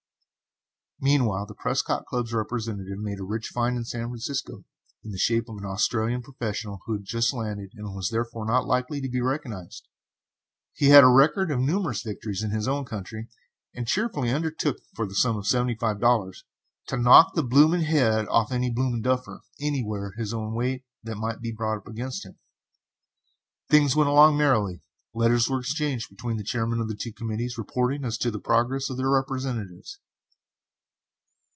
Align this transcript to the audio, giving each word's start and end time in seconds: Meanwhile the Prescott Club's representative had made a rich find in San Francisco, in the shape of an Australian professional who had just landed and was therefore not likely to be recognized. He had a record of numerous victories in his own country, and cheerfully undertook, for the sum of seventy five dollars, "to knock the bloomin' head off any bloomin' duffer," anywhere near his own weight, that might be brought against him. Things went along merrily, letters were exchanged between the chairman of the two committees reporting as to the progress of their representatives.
Meanwhile 1.03 1.47
the 1.47 1.55
Prescott 1.55 2.05
Club's 2.05 2.31
representative 2.31 2.91
had 2.91 2.99
made 2.99 3.19
a 3.19 3.23
rich 3.23 3.47
find 3.47 3.75
in 3.75 3.85
San 3.85 4.09
Francisco, 4.09 4.65
in 5.03 5.09
the 5.09 5.17
shape 5.17 5.49
of 5.49 5.57
an 5.57 5.65
Australian 5.65 6.21
professional 6.21 6.81
who 6.85 6.93
had 6.93 7.05
just 7.05 7.33
landed 7.33 7.71
and 7.73 7.95
was 7.95 8.09
therefore 8.09 8.45
not 8.45 8.67
likely 8.67 9.01
to 9.01 9.09
be 9.09 9.19
recognized. 9.19 9.87
He 10.73 10.89
had 10.89 11.03
a 11.03 11.07
record 11.09 11.49
of 11.49 11.59
numerous 11.59 12.03
victories 12.03 12.43
in 12.43 12.51
his 12.51 12.67
own 12.67 12.85
country, 12.85 13.29
and 13.73 13.87
cheerfully 13.87 14.29
undertook, 14.29 14.77
for 14.93 15.07
the 15.07 15.15
sum 15.15 15.37
of 15.37 15.47
seventy 15.47 15.73
five 15.73 15.99
dollars, 15.99 16.45
"to 16.89 16.97
knock 16.97 17.33
the 17.33 17.41
bloomin' 17.41 17.81
head 17.81 18.27
off 18.27 18.51
any 18.51 18.69
bloomin' 18.69 19.01
duffer," 19.01 19.41
anywhere 19.59 20.01
near 20.11 20.23
his 20.23 20.35
own 20.35 20.53
weight, 20.53 20.85
that 21.01 21.17
might 21.17 21.41
be 21.41 21.51
brought 21.51 21.81
against 21.87 22.27
him. 22.27 22.37
Things 23.71 23.95
went 23.95 24.09
along 24.11 24.37
merrily, 24.37 24.81
letters 25.15 25.49
were 25.49 25.59
exchanged 25.61 26.11
between 26.11 26.37
the 26.37 26.43
chairman 26.43 26.79
of 26.79 26.87
the 26.87 26.95
two 26.95 27.11
committees 27.11 27.57
reporting 27.57 28.05
as 28.05 28.19
to 28.19 28.29
the 28.29 28.37
progress 28.37 28.91
of 28.91 28.97
their 28.97 29.09
representatives. 29.09 29.99